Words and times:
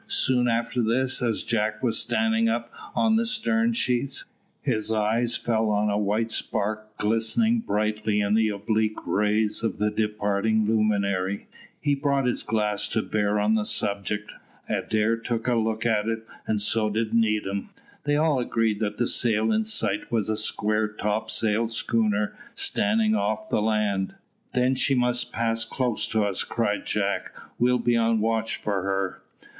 Soon 0.07 0.47
after 0.47 0.81
this, 0.81 1.21
as 1.21 1.43
Jack 1.43 1.83
was 1.83 1.99
standing 1.99 2.49
up 2.49 2.71
on 2.95 3.17
the 3.17 3.25
stern 3.27 3.73
sheets, 3.73 4.25
his 4.63 4.91
eye 4.91 5.23
fell 5.27 5.69
on 5.69 5.91
a 5.91 5.97
white 5.99 6.31
spark 6.31 6.97
glistening 6.97 7.59
brightly 7.59 8.19
in 8.19 8.33
the 8.33 8.49
oblique 8.49 8.97
rays 9.05 9.61
of 9.61 9.77
the 9.77 9.91
departing 9.91 10.65
luminary. 10.65 11.47
He 11.79 11.93
brought 11.93 12.25
his 12.25 12.41
glass 12.41 12.87
to 12.87 13.03
bear 13.03 13.39
on 13.39 13.53
the 13.53 13.63
subject. 13.63 14.31
Adair 14.67 15.17
took 15.17 15.47
a 15.47 15.53
look 15.53 15.85
at 15.85 16.07
it, 16.07 16.25
and 16.47 16.59
so 16.59 16.89
did 16.89 17.13
Needham. 17.13 17.69
They 18.03 18.15
all 18.17 18.39
agreed 18.39 18.79
that 18.79 18.97
the 18.97 19.05
sail 19.05 19.51
in 19.51 19.65
sight 19.65 20.11
was 20.11 20.29
a 20.31 20.35
square 20.37 20.87
topsail 20.87 21.67
schooner 21.69 22.35
standing 22.55 23.13
off 23.13 23.49
the 23.51 23.61
land. 23.61 24.15
"Then 24.55 24.73
she 24.73 24.95
must 24.95 25.31
pass 25.31 25.63
close 25.63 26.07
to 26.07 26.23
us," 26.23 26.43
cried 26.43 26.87
Jack. 26.87 27.35
"We'll 27.59 27.77
be 27.77 27.95
on 27.95 28.15
the 28.17 28.23
watch 28.23 28.55
for 28.55 28.81
her." 28.81 29.21